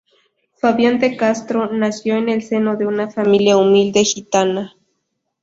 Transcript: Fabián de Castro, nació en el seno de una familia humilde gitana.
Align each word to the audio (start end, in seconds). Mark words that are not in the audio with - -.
Fabián 0.55 0.97
de 0.97 1.15
Castro, 1.15 1.71
nació 1.71 2.15
en 2.15 2.27
el 2.29 2.41
seno 2.41 2.75
de 2.75 2.87
una 2.87 3.11
familia 3.11 3.57
humilde 3.57 4.03
gitana. 4.03 4.73